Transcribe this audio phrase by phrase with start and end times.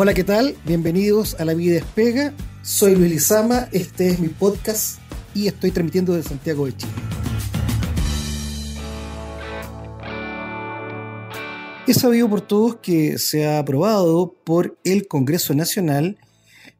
[0.00, 0.54] Hola, ¿qué tal?
[0.64, 2.32] Bienvenidos a La Vida Despega.
[2.62, 5.00] Soy Luis Lizama, este es mi podcast
[5.34, 6.92] y estoy transmitiendo desde Santiago de Chile.
[11.88, 16.16] Es sabido por todos que se ha aprobado por el Congreso Nacional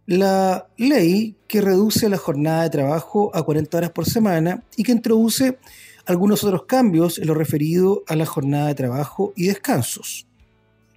[0.06, 4.92] la ley que reduce la jornada de trabajo a 40 horas por semana y que
[4.92, 5.58] introduce
[6.06, 10.27] algunos otros cambios en lo referido a la jornada de trabajo y descansos.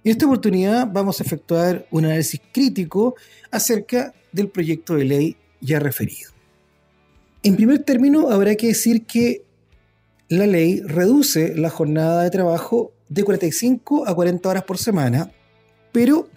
[0.04, 3.14] En esta oportunidad vamos a efectuar un análisis crítico
[3.50, 6.32] acerca del proyecto de ley ya referido.
[7.44, 9.44] En primer término, habrá que decir que
[10.28, 15.30] la ley reduce la jornada de trabajo de 45 a 40 horas por semana,
[15.92, 16.28] pero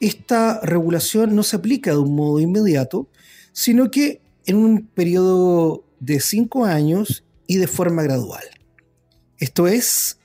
[0.00, 3.08] esta regulación no se aplica de un modo inmediato,
[3.52, 8.44] sino que en un periodo de 5 años y de forma gradual.
[9.38, 10.17] Esto es,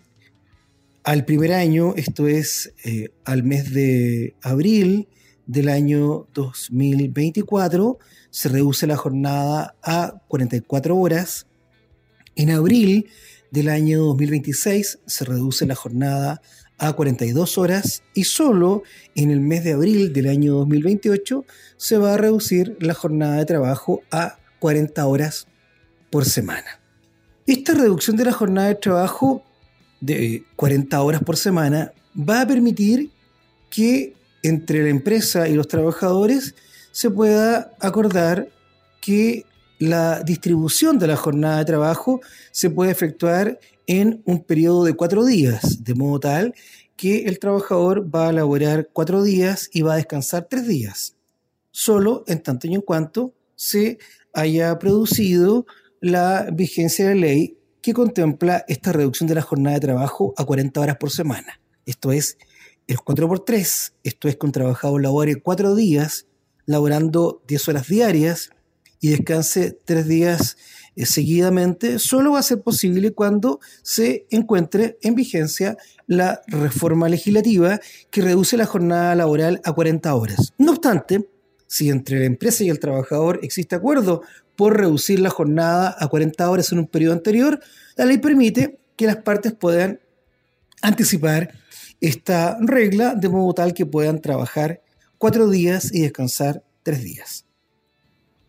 [1.03, 5.09] al primer año, esto es eh, al mes de abril
[5.45, 11.45] del año 2024, se reduce la jornada a 44 horas.
[12.35, 13.09] En abril
[13.51, 16.41] del año 2026 se reduce la jornada
[16.77, 18.83] a 42 horas y solo
[19.15, 21.45] en el mes de abril del año 2028
[21.77, 25.47] se va a reducir la jornada de trabajo a 40 horas
[26.09, 26.79] por semana.
[27.45, 29.43] Esta reducción de la jornada de trabajo
[30.03, 33.09] de 40 horas por semana va a permitir
[33.69, 36.55] que entre la empresa y los trabajadores
[36.91, 38.49] se pueda acordar
[39.01, 39.45] que
[39.79, 42.19] la distribución de la jornada de trabajo
[42.51, 46.53] se puede efectuar en un periodo de cuatro días, de modo tal
[46.95, 51.15] que el trabajador va a laborar cuatro días y va a descansar tres días,
[51.71, 53.97] solo en tanto y en cuanto se
[54.33, 55.65] haya producido
[56.01, 60.79] la vigencia de ley que contempla esta reducción de la jornada de trabajo a 40
[60.79, 61.59] horas por semana.
[61.85, 62.37] Esto es
[62.87, 66.25] el 4 por 3 esto es un trabajador labore cuatro días,
[66.65, 68.49] laborando 10 horas diarias
[68.99, 70.57] y descanse tres días
[70.95, 77.81] eh, seguidamente, solo va a ser posible cuando se encuentre en vigencia la reforma legislativa
[78.11, 80.53] que reduce la jornada laboral a 40 horas.
[80.57, 81.27] No obstante,
[81.73, 84.21] si entre la empresa y el trabajador existe acuerdo
[84.55, 87.59] por reducir la jornada a 40 horas en un periodo anterior,
[87.95, 89.99] la ley permite que las partes puedan
[90.83, 91.51] anticipar
[91.99, 94.83] esta regla de modo tal que puedan trabajar
[95.17, 97.45] cuatro días y descansar tres días.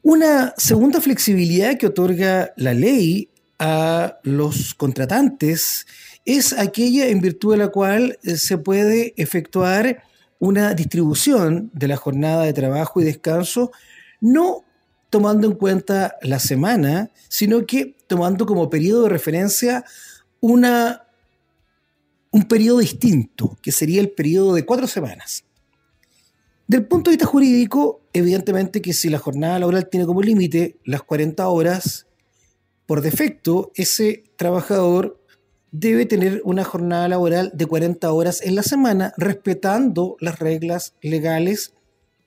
[0.03, 5.87] Una segunda flexibilidad que otorga la ley a los contratantes
[6.27, 10.03] es aquella en virtud de la cual se puede efectuar
[10.39, 13.73] una distribución de la jornada de trabajo y descanso,
[14.21, 14.65] no
[15.11, 19.85] tomando en cuenta la semana, sino que tomando como periodo de referencia
[20.41, 21.05] una,
[22.31, 25.45] un periodo distinto, que sería el periodo de cuatro semanas.
[26.67, 31.03] Del punto de vista jurídico, evidentemente que si la jornada laboral tiene como límite las
[31.03, 32.07] 40 horas,
[32.87, 35.24] por defecto, ese trabajador
[35.77, 41.75] debe tener una jornada laboral de 40 horas en la semana, respetando las reglas legales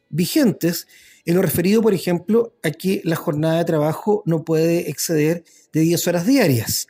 [0.09, 0.85] vigentes
[1.25, 5.79] en lo referido, por ejemplo, a que la jornada de trabajo no puede exceder de
[5.79, 6.87] 10 horas diarias,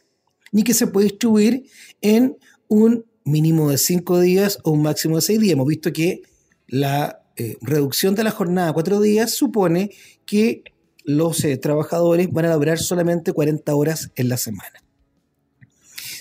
[0.51, 1.69] ni que se puede distribuir
[2.01, 5.53] en un mínimo de 5 días o un máximo de 6 días.
[5.53, 6.23] Hemos visto que
[6.67, 9.91] la eh, reducción de la jornada a 4 días supone
[10.25, 10.63] que
[11.03, 14.86] los eh, trabajadores van a laborar solamente 40 horas en la semana.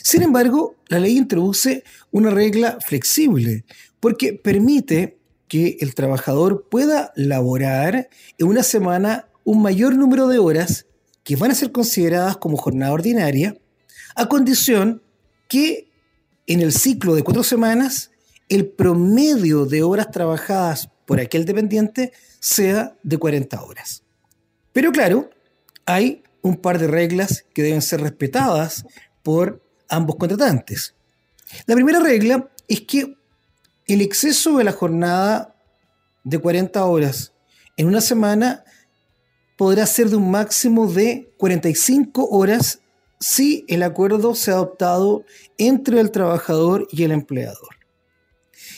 [0.07, 3.65] Sin embargo, la ley introduce una regla flexible
[3.99, 5.19] porque permite
[5.49, 8.09] que el trabajador pueda laborar
[8.39, 10.87] en una semana un mayor número de horas
[11.25, 13.57] que van a ser consideradas como jornada ordinaria,
[14.15, 15.03] a condición
[15.49, 15.91] que
[16.47, 18.13] en el ciclo de cuatro semanas
[18.49, 24.05] el promedio de horas trabajadas por aquel dependiente sea de 40 horas.
[24.73, 25.31] Pero claro,
[25.85, 28.87] hay un par de reglas que deben ser respetadas
[29.25, 30.95] por ambos contratantes.
[31.67, 33.17] La primera regla es que
[33.87, 35.55] el exceso de la jornada
[36.25, 37.33] de 40 horas
[37.77, 38.65] en una semana
[39.57, 42.81] podrá ser de un máximo de 45 horas
[43.21, 45.25] si el acuerdo se ha adoptado
[45.57, 47.77] entre el trabajador y el empleador.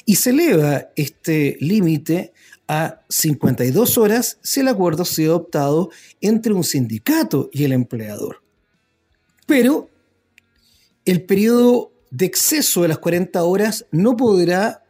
[0.04, 2.32] Y se eleva este límite
[2.68, 5.90] a 52 horas si el acuerdo se ha adoptado
[6.20, 8.42] entre un sindicato y el empleador.
[9.46, 9.88] Pero
[11.10, 14.82] el periodo de exceso de las 40 horas no podrá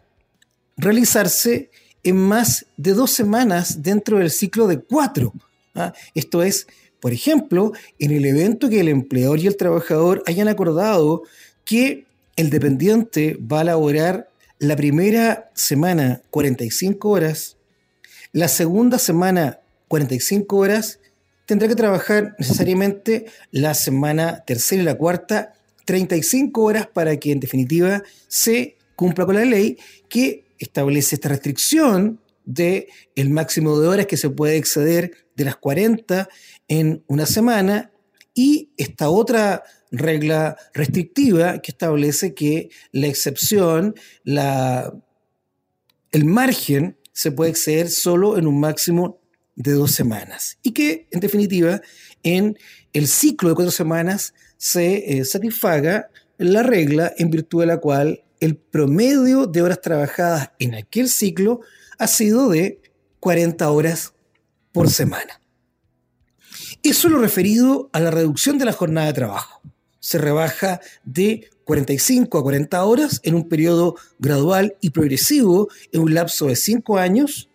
[0.77, 1.71] realizarse
[2.03, 5.33] en más de dos semanas dentro del ciclo de cuatro.
[5.77, 5.93] ¿ah?
[6.17, 6.67] Esto es,
[6.99, 11.23] por ejemplo, en el evento que el empleador y el trabajador hayan acordado
[11.65, 14.29] que el dependiente va a laborar
[14.59, 17.57] la primera semana 45 horas,
[18.33, 20.99] la segunda semana 45 horas,
[21.47, 25.55] tendrá que trabajar necesariamente la semana tercera y la cuarta
[25.89, 29.79] 35 horas para que en definitiva se cumpla con la ley
[30.11, 35.57] que establece esta restricción de el máximo de horas que se puede exceder de las
[35.57, 36.29] 40
[36.69, 37.91] en una semana
[38.35, 43.95] y esta otra regla restrictiva que establece que la excepción,
[44.25, 44.93] la,
[46.13, 49.23] el margen se puede exceder solo en un máximo
[49.57, 51.81] de dos semanas y que en definitiva
[52.23, 52.59] en
[52.93, 58.23] el ciclo de cuatro semanas se eh, satisfaga la regla en virtud de la cual
[58.41, 61.61] el promedio de horas trabajadas en aquel ciclo
[61.99, 62.81] ha sido de
[63.21, 64.13] 40 horas
[64.73, 65.41] por semana.
[66.83, 69.61] Eso es lo referido a la reducción de la jornada de trabajo.
[69.99, 76.15] Se rebaja de 45 a 40 horas en un periodo gradual y progresivo en un
[76.15, 77.49] lapso de 5 años.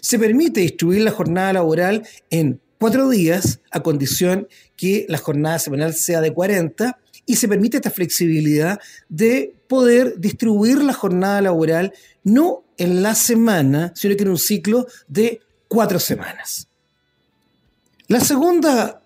[0.00, 5.94] Se permite distribuir la jornada laboral en 4 días a condición que la jornada semanal
[5.94, 11.92] sea de 40 y se permite esta flexibilidad de poder distribuir la jornada laboral
[12.24, 16.68] no en la semana, sino que en un ciclo de cuatro semanas.
[18.06, 19.02] La segunda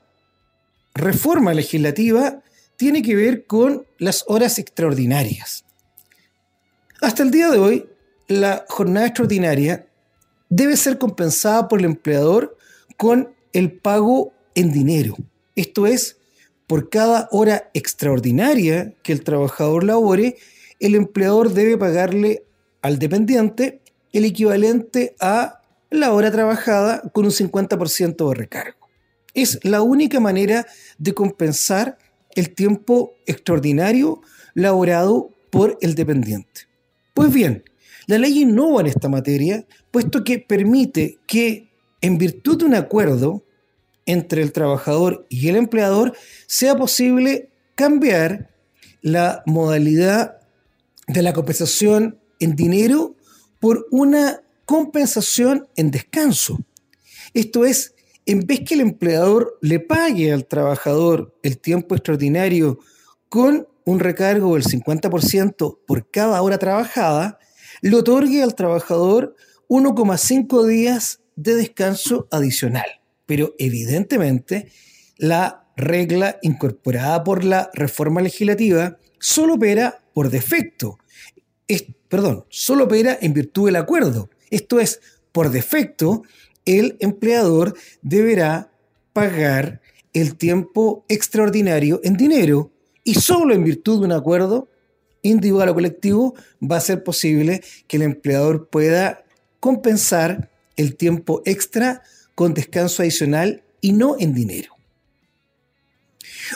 [0.95, 2.43] reforma legislativa
[2.77, 5.65] tiene que ver con las horas extraordinarias.
[7.01, 7.89] Hasta el día de hoy,
[8.29, 9.87] la jornada extraordinaria
[10.49, 12.57] debe ser compensada por el empleador
[12.97, 15.17] con el pago en dinero.
[15.57, 16.19] Esto es,
[16.67, 20.37] por cada hora extraordinaria que el trabajador labore,
[20.81, 22.45] el empleador debe pagarle
[22.81, 23.81] al dependiente
[24.13, 28.89] el equivalente a la hora trabajada con un 50% de recargo.
[29.35, 30.67] Es la única manera
[30.99, 31.99] de compensar
[32.35, 34.21] el tiempo extraordinario
[34.55, 36.63] laborado por el dependiente.
[37.15, 37.65] Pues bien,
[38.07, 41.71] la ley innova en esta materia, puesto que permite que,
[42.03, 43.45] en virtud de un acuerdo
[44.05, 46.15] entre el trabajador y el empleador,
[46.47, 48.51] sea posible cambiar
[49.01, 50.41] la modalidad
[51.07, 53.17] de la compensación en dinero
[53.61, 56.59] por una compensación en descanso.
[57.35, 57.95] Esto es,
[58.27, 62.79] en vez que el empleador le pague al trabajador el tiempo extraordinario
[63.29, 67.39] con un recargo del 50% por cada hora trabajada,
[67.81, 69.35] le otorgue al trabajador
[69.69, 73.01] 1,5 días de descanso adicional.
[73.27, 74.69] Pero evidentemente
[75.17, 80.99] la regla incorporada por la reforma legislativa solo opera por defecto
[82.13, 84.29] perdón, solo opera en virtud del acuerdo.
[84.51, 85.01] Esto es,
[85.33, 86.25] por defecto,
[86.67, 88.71] el empleador deberá
[89.15, 89.81] pagar
[90.13, 92.71] el tiempo extraordinario en dinero
[93.03, 94.69] y solo en virtud de un acuerdo
[95.23, 99.25] individual o colectivo va a ser posible que el empleador pueda
[99.59, 100.51] compensar
[100.83, 102.03] el tiempo extra
[102.35, 104.77] con descanso adicional y no en dinero.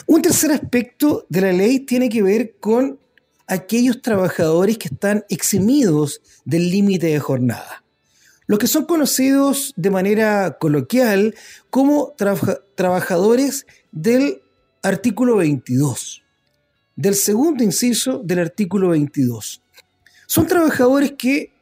[0.05, 2.99] Un tercer aspecto de la ley tiene que ver con
[3.47, 7.83] aquellos trabajadores que están eximidos del límite de jornada.
[8.45, 11.35] Los que son conocidos de manera coloquial
[11.69, 12.13] como
[12.75, 14.41] trabajadores del
[14.83, 16.23] artículo 22,
[16.95, 19.61] del segundo inciso del artículo 22.
[20.27, 21.56] Son trabajadores que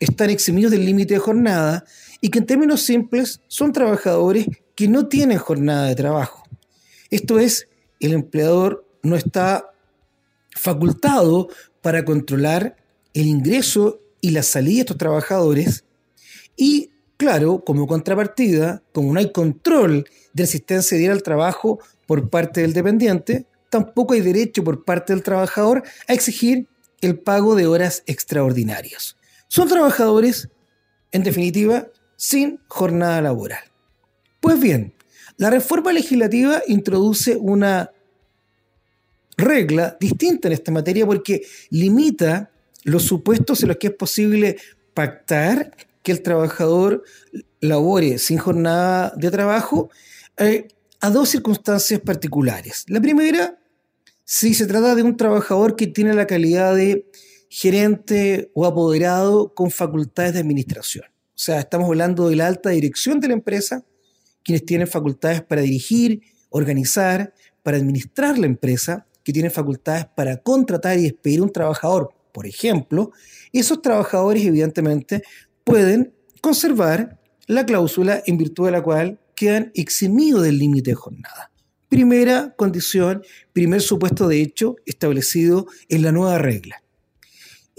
[0.00, 1.84] están eximidos del límite de jornada
[2.20, 6.42] y que en términos simples son trabajadores que no tienen jornada de trabajo.
[7.10, 7.68] Esto es,
[8.00, 9.70] el empleador no está
[10.56, 11.48] facultado
[11.82, 12.76] para controlar
[13.14, 15.84] el ingreso y la salida de estos trabajadores
[16.56, 22.60] y, claro, como contrapartida, como no hay control de asistencia diaria al trabajo por parte
[22.60, 26.68] del dependiente, tampoco hay derecho por parte del trabajador a exigir
[27.00, 29.16] el pago de horas extraordinarias.
[29.50, 30.48] Son trabajadores,
[31.10, 33.64] en definitiva, sin jornada laboral.
[34.38, 34.94] Pues bien,
[35.38, 37.90] la reforma legislativa introduce una
[39.36, 42.52] regla distinta en esta materia porque limita
[42.84, 44.56] los supuestos en los que es posible
[44.94, 45.72] pactar
[46.04, 47.02] que el trabajador
[47.58, 49.90] labore sin jornada de trabajo
[50.36, 50.68] eh,
[51.00, 52.84] a dos circunstancias particulares.
[52.86, 53.58] La primera,
[54.24, 57.04] si se trata de un trabajador que tiene la calidad de
[57.50, 61.04] gerente o apoderado con facultades de administración.
[61.06, 63.84] O sea, estamos hablando de la alta dirección de la empresa,
[64.44, 70.96] quienes tienen facultades para dirigir, organizar, para administrar la empresa que tienen facultades para contratar
[70.98, 73.10] y despedir un trabajador, por ejemplo,
[73.52, 75.22] esos trabajadores evidentemente
[75.64, 81.50] pueden conservar la cláusula en virtud de la cual quedan eximidos del límite de jornada.
[81.88, 86.82] Primera condición, primer supuesto de hecho establecido en la nueva regla.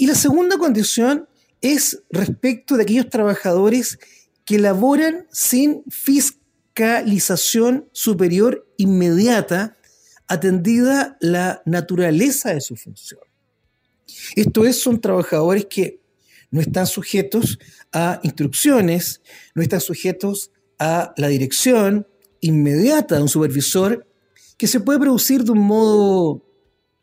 [0.01, 1.29] Y la segunda condición
[1.61, 3.99] es respecto de aquellos trabajadores
[4.45, 9.77] que laboran sin fiscalización superior inmediata,
[10.27, 13.19] atendida la naturaleza de su función.
[14.35, 16.01] Esto es, son trabajadores que
[16.49, 17.59] no están sujetos
[17.93, 19.21] a instrucciones,
[19.53, 22.07] no están sujetos a la dirección
[22.39, 24.07] inmediata de un supervisor
[24.57, 26.50] que se puede producir de un modo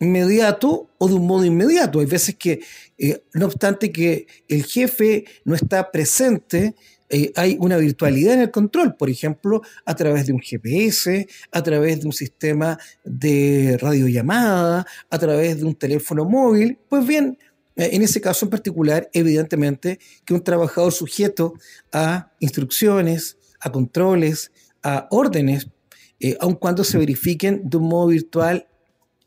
[0.01, 2.01] inmediato o de un modo inmediato.
[2.01, 2.61] Hay veces que,
[2.99, 6.75] eh, no obstante que el jefe no está presente,
[7.11, 11.63] eh, hay una virtualidad en el control, por ejemplo, a través de un GPS, a
[11.63, 16.79] través de un sistema de radiollamada, a través de un teléfono móvil.
[16.89, 17.39] Pues bien,
[17.77, 21.55] eh, en ese caso en particular, evidentemente que un trabajador sujeto
[21.93, 24.53] a instrucciones, a controles,
[24.83, 25.69] a órdenes,
[26.41, 28.67] aun cuando se verifiquen de un modo virtual,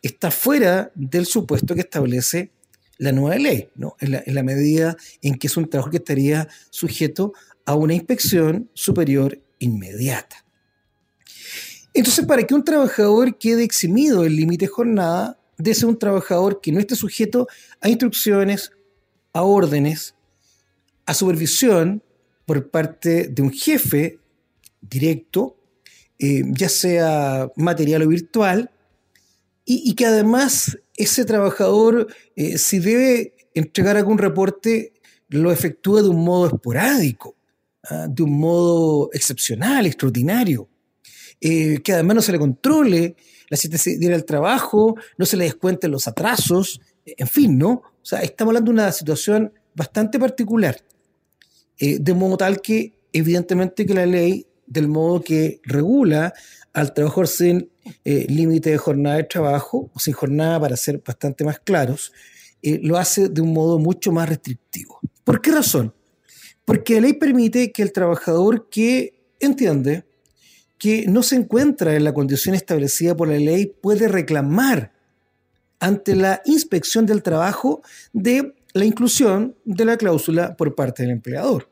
[0.02, 2.52] está fuera del supuesto que establece
[2.98, 3.96] la nueva ley, ¿no?
[4.00, 7.34] en, la, medida en que es un trabajo que estaría sujeto
[7.66, 10.46] a una inspección superior inmediata.
[11.94, 16.62] Entonces, para que un trabajador quede eximido del límite de jornada, de ser un trabajador
[16.62, 17.48] que no esté sujeto
[17.82, 18.72] a instrucciones,
[19.34, 20.16] a órdenes,
[21.06, 22.04] a supervisión
[22.46, 24.20] por parte de un jefe
[24.80, 25.58] directo,
[26.20, 28.70] eh, ya sea material o virtual,
[29.66, 34.94] y, que además ese trabajador, eh, si debe entregar algún reporte,
[35.30, 37.36] lo efectúa de un modo esporádico,
[37.90, 38.08] ¿ah?
[38.10, 40.70] de un modo excepcional, extraordinario,
[41.40, 43.16] eh, que además no se le controle
[43.50, 47.70] la asistencia del trabajo, no se le descuenten los atrasos, en fin, ¿no?
[47.70, 50.78] O sea, estamos hablando de una situación bastante particular,
[51.78, 56.34] eh, de modo tal que evidentemente que la ley, del modo que regula
[56.74, 57.71] al trabajador sin
[58.06, 62.12] eh, límite de jornada de trabajo, o sin jornada para ser bastante más claros,
[62.62, 65.00] eh, lo hace de un modo mucho más restrictivo.
[65.24, 65.94] ¿Por qué razón?
[66.66, 70.06] Porque la ley permite que el trabajador que entiende
[70.78, 74.94] que no se encuentra en la condición establecida por la ley puede reclamar
[75.80, 77.82] ante la inspección del trabajo
[78.14, 81.70] de la inclusión de la cláusula por parte del empleador.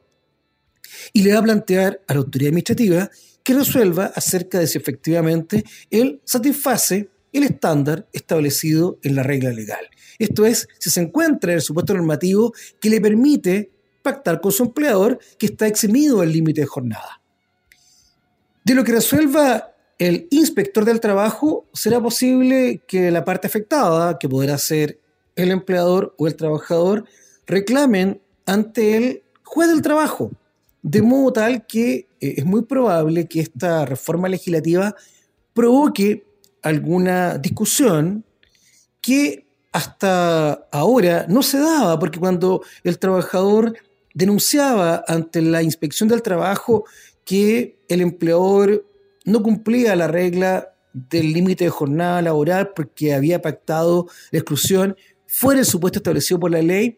[1.14, 3.10] Y le va a plantear a la autoridad administrativa
[3.50, 9.90] que resuelva acerca de si efectivamente él satisface el estándar establecido en la regla legal.
[10.20, 13.72] Esto es, si se encuentra en el supuesto normativo que le permite
[14.04, 17.24] pactar con su empleador que está eximido del límite de jornada.
[18.64, 24.30] De lo que resuelva el inspector del trabajo, será posible que la parte afectada, que
[24.30, 25.00] podrá ser
[25.36, 27.06] el empleador o el trabajador,
[27.48, 30.30] reclamen ante el juez del trabajo,
[30.82, 34.96] de modo tal que eh, es muy probable que esta reforma legislativa
[35.54, 36.26] provoque
[36.62, 38.24] alguna discusión
[39.02, 43.76] que hasta ahora no se daba, porque cuando el trabajador
[44.14, 46.86] denunciaba ante la inspección del trabajo
[47.24, 48.86] que el empleador
[49.26, 54.96] no cumplía la regla del límite de jornada laboral porque había pactado la exclusión
[55.28, 56.98] fuera del supuesto establecido por la ley,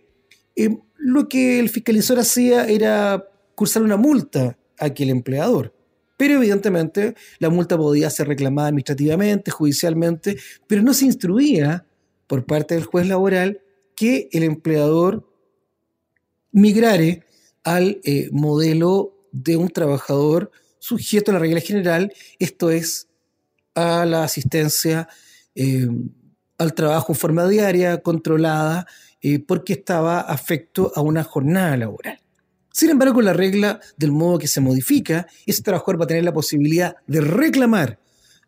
[0.56, 3.28] eh, lo que el fiscalizador hacía era
[3.62, 5.72] cursar una multa a aquel empleador.
[6.18, 11.86] Pero evidentemente la multa podía ser reclamada administrativamente, judicialmente, pero no se instruía
[12.26, 13.62] por parte del juez laboral
[13.96, 15.32] que el empleador
[16.52, 17.24] migrare
[17.64, 20.50] al eh, modelo de un trabajador
[20.80, 23.10] sujeto a la regla general, esto es,
[23.76, 25.08] a la asistencia
[25.54, 25.88] eh,
[26.58, 28.88] al trabajo en forma diaria, controlada,
[29.22, 32.22] eh, porque estaba afecto a una jornada laboral.
[32.72, 36.34] Sin embargo, la regla del modo que se modifica, ese trabajador va a tener la
[36.34, 38.00] posibilidad de reclamar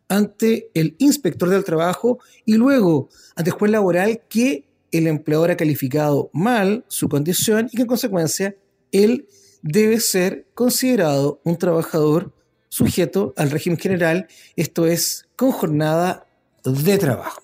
[0.08, 5.56] ante el inspector del trabajo y luego ante el juez laboral que el empleador ha
[5.56, 8.56] calificado mal su condición y que en consecuencia
[8.92, 9.26] él
[9.62, 12.32] debe ser considerado un trabajador
[12.68, 14.26] sujeto al régimen general,
[14.56, 16.26] esto es, con jornada
[16.64, 17.42] de trabajo.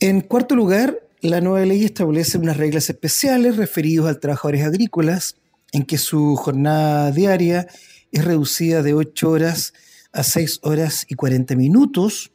[0.00, 5.36] En cuarto lugar, la nueva ley establece unas reglas especiales referidas a trabajadores agrícolas,
[5.74, 7.66] en que su jornada diaria
[8.12, 9.74] es reducida de 8 horas
[10.12, 12.30] a 6 horas y 40 minutos.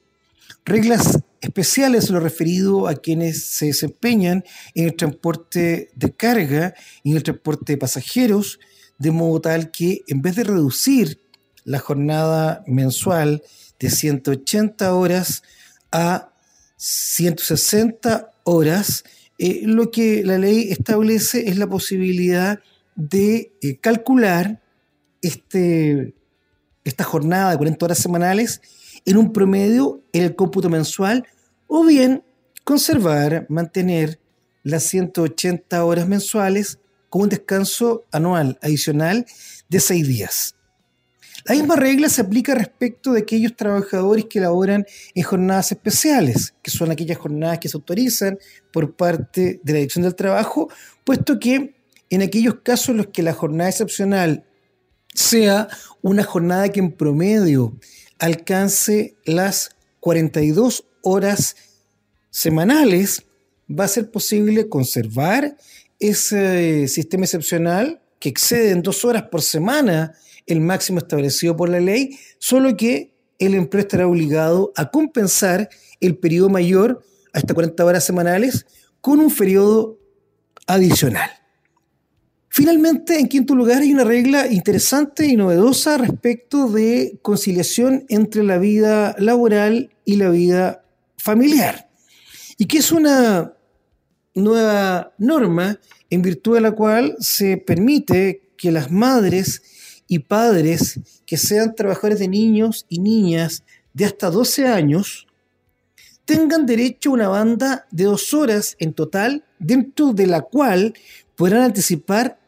[0.66, 4.44] Reglas especiales lo referido a quienes se desempeñan
[4.76, 8.60] en el transporte de carga y en el transporte de pasajeros,
[8.98, 11.22] de modo tal que en vez de reducir
[11.64, 13.42] la jornada mensual
[13.80, 15.44] de 180 horas
[15.94, 16.34] a
[16.76, 19.06] 160 horas,
[19.38, 22.64] eh, lo que la ley establece es la posibilidad de
[23.12, 24.62] eh, calcular
[25.22, 26.14] este,
[26.84, 28.62] esta jornada de 40 horas semanales
[29.06, 31.26] en un promedio en el cómputo mensual
[31.68, 32.24] o bien
[32.64, 34.20] conservar, mantener
[34.64, 36.80] las 180 horas mensuales
[37.10, 39.26] con un descanso anual adicional
[39.70, 40.56] de seis días.
[41.46, 46.70] La misma regla se aplica respecto de aquellos trabajadores que laboran en jornadas especiales, que
[46.70, 48.38] son aquellas jornadas que se autorizan
[48.72, 50.70] por parte de la Dirección del Trabajo,
[51.04, 51.79] puesto que
[52.10, 54.46] en aquellos casos en los que la jornada excepcional
[55.14, 55.68] sea
[56.02, 57.78] una jornada que en promedio
[58.20, 61.56] alcance las 42 horas
[62.30, 63.24] semanales,
[63.70, 65.58] va a ser posible conservar
[66.00, 70.14] ese sistema excepcional que excede en dos horas por semana
[70.46, 76.18] el máximo establecido por la ley, solo que el empleo estará obligado a compensar el
[76.18, 78.66] periodo mayor, hasta 40 horas semanales,
[79.02, 79.98] con un periodo
[80.68, 81.39] adicional.
[82.50, 88.58] Finalmente, en quinto lugar, hay una regla interesante y novedosa respecto de conciliación entre la
[88.58, 90.84] vida laboral y la vida
[91.18, 91.90] familiar,
[92.58, 93.54] y que es una
[94.34, 95.80] nueva norma
[96.10, 99.62] en virtud de la cual se permite que las madres
[100.08, 103.64] y padres que sean trabajadores de niños y niñas
[103.94, 105.28] de hasta 12 años
[106.26, 110.94] tengan derecho a una banda de dos horas en total, dentro de la cual
[111.36, 112.39] podrán anticipar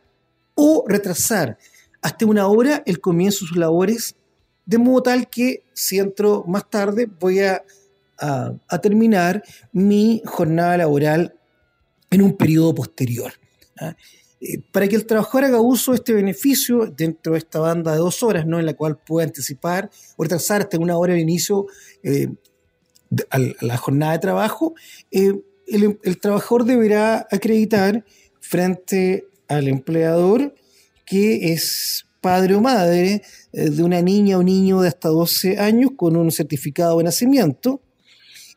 [0.56, 1.58] o retrasar
[2.02, 4.16] hasta una hora el comienzo de sus labores,
[4.66, 7.64] de modo tal que si entro más tarde voy a,
[8.84, 9.42] terminar
[9.72, 11.34] mi jornada laboral
[12.12, 13.34] en un periodo posterior.
[13.80, 13.96] ¿ah?
[14.40, 17.98] Eh, para que el trabajador haga uso de este beneficio dentro de esta banda de
[17.98, 18.60] dos horas, ¿no?
[18.60, 21.66] en la cual puede anticipar o retrasar hasta una hora de inicio
[22.04, 22.28] eh,
[23.30, 24.74] a la jornada de trabajo,
[25.12, 25.34] eh,
[25.68, 28.06] el, el, trabajador deberá acreditar
[28.40, 30.56] frente al empleador
[31.06, 36.16] que es padre o madre de una niña o niño de hasta 12 años con
[36.16, 37.82] un certificado de nacimiento.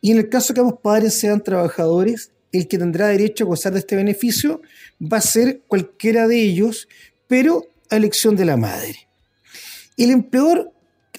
[0.00, 3.72] Y en el caso que ambos padres sean trabajadores, el que tendrá derecho a gozar
[3.72, 4.60] de este beneficio
[5.00, 6.88] va a ser cualquiera de ellos,
[7.26, 9.08] pero a elección de la madre.
[9.96, 10.72] El empleador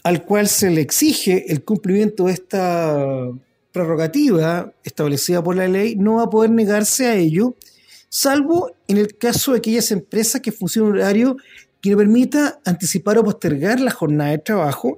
[0.04, 3.32] al cual se le exige el cumplimiento de esta
[3.72, 7.56] prerrogativa establecida por la ley no va a poder negarse a ello,
[8.08, 11.38] salvo en el caso de aquellas empresas que funcionan un horario
[11.82, 14.98] que le permita anticipar o postergar la jornada de trabajo,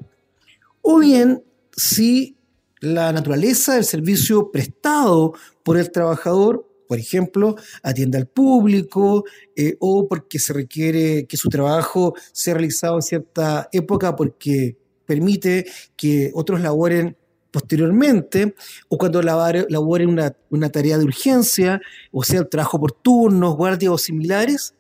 [0.82, 1.44] o bien
[1.76, 2.38] si
[2.80, 10.08] la naturaleza del servicio prestado por el trabajador, por ejemplo, atiende al público eh, o
[10.08, 16.62] porque se requiere que su trabajo sea realizado en cierta época porque permite que otros
[16.62, 17.18] laboren
[17.52, 18.56] posteriormente,
[18.90, 21.82] o cuando laboren una, una tarea de urgencia,
[22.12, 24.74] o sea, el trabajo por turnos, guardias o similares,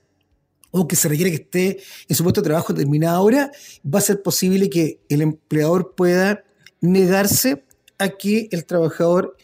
[0.72, 3.52] o que se requiere que esté en su puesto de trabajo en determinada hora,
[3.84, 6.44] va a ser posible que el empleador pueda
[6.82, 7.64] negarse
[7.98, 9.36] a que el trabajador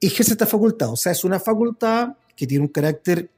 [0.00, 0.90] ejerce esta facultad.
[0.90, 3.30] O sea, es una facultad que tiene un carácter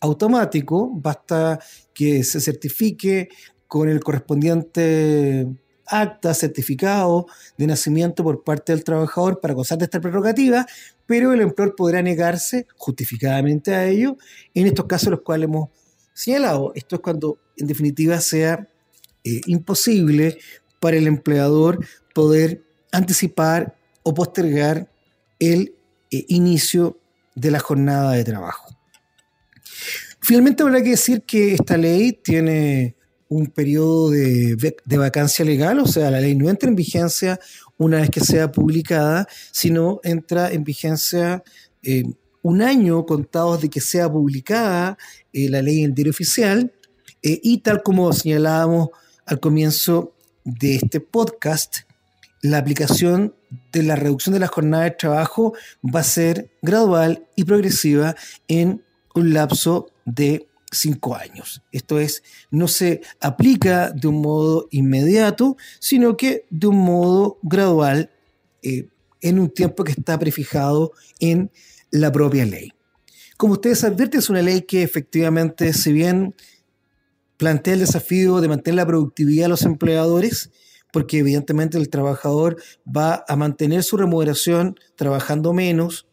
[0.00, 1.58] automático, basta
[1.92, 3.28] que se certifique
[3.66, 5.46] con el correspondiente
[5.88, 10.66] acta, certificado de nacimiento por parte del trabajador para gozar de esta prerrogativa,
[11.06, 14.16] pero el empleador podrá negarse justificadamente a ello
[14.54, 15.70] en estos casos los cuales hemos
[16.12, 16.72] señalado.
[16.74, 18.68] Esto es cuando en definitiva sea
[19.24, 20.38] eh, imposible
[20.80, 24.90] para el empleador poder anticipar o postergar
[25.38, 25.74] el
[26.10, 26.98] eh, inicio
[27.34, 28.76] de la jornada de trabajo.
[30.20, 32.96] Finalmente habrá que decir que esta ley tiene
[33.28, 34.56] un periodo de,
[34.96, 37.38] vacancia legal, o sea, la ley no entra en vigencia
[37.76, 41.42] una vez que sea publicada, sino entra en vigencia
[41.82, 42.04] eh,
[42.42, 44.96] un año contado de que sea publicada
[45.32, 46.72] eh, la ley en el diario oficial,
[47.20, 48.90] y tal como señalábamos
[49.26, 50.14] al comienzo
[50.44, 51.78] de este podcast,
[52.40, 53.34] la aplicación
[53.72, 58.14] de la reducción de la jornada de trabajo va a ser gradual y progresiva
[58.46, 61.62] en un lapso de cinco años.
[61.72, 68.10] Esto es, no se aplica de un modo inmediato, sino que de un modo gradual
[68.62, 68.88] eh,
[69.20, 71.50] en un tiempo que está prefijado en
[71.90, 72.72] la propia ley.
[73.36, 76.34] Como ustedes advierten, es una ley que efectivamente, si bien
[77.36, 80.50] plantea el desafío de mantener la productividad de los empleadores,
[80.92, 86.06] porque evidentemente el trabajador va a mantener su remuneración trabajando menos.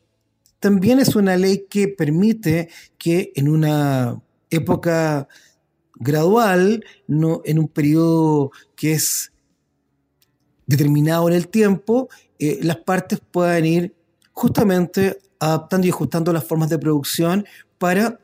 [0.59, 5.27] También es una ley que permite que en una época
[5.95, 9.31] gradual, no en un periodo que es
[10.67, 13.95] determinado en el tiempo, eh, las partes puedan ir
[14.31, 17.45] justamente adaptando y ajustando las formas de producción
[17.77, 18.19] para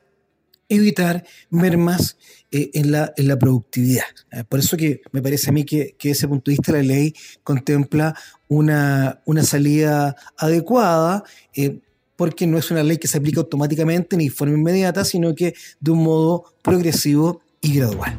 [0.71, 2.17] evitar mermas
[2.49, 4.05] eh, en, la, en, la, productividad.
[4.31, 6.81] Eh, por eso que me parece a mí que, que ese punto de vista la
[6.81, 8.15] ley contempla
[8.47, 11.81] una, una salida adecuada, eh,
[12.21, 15.55] porque no es una ley que se aplica automáticamente ni de forma inmediata, sino que
[15.79, 18.15] de un modo progresivo y gradual.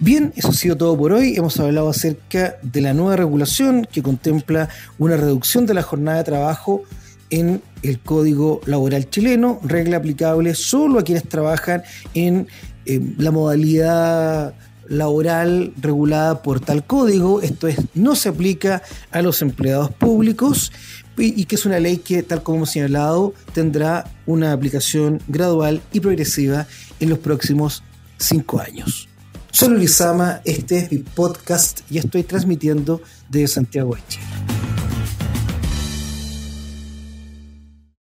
[0.00, 1.36] Bien, eso ha sido todo por hoy.
[1.36, 4.68] Hemos hablado acerca de la nueva regulación que contempla
[4.98, 6.82] una reducción de la jornada de trabajo
[7.30, 12.48] en el Código Laboral chileno, regla aplicable solo a quienes trabajan en
[12.86, 14.54] eh, la modalidad
[14.88, 20.72] laboral regulada por tal código, esto es, no se aplica a los empleados públicos
[21.16, 26.00] y, que es una ley que, tal como hemos señalado, tendrá una aplicación gradual y
[26.00, 26.66] progresiva
[27.00, 27.82] en los próximos
[28.18, 29.08] cinco años.
[29.50, 34.73] Soy Lizama, este es mi podcast y estoy transmitiendo desde Santiago de Chile.